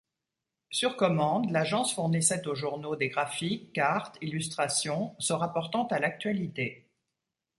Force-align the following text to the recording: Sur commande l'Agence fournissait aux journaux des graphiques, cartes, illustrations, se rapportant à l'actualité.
Sur 0.71 0.97
commande 0.97 1.51
l'Agence 1.51 1.93
fournissait 1.93 2.47
aux 2.47 2.55
journaux 2.55 2.95
des 2.95 3.09
graphiques, 3.09 3.71
cartes, 3.71 4.17
illustrations, 4.23 5.15
se 5.19 5.31
rapportant 5.31 5.85
à 5.89 5.99
l'actualité. 5.99 6.87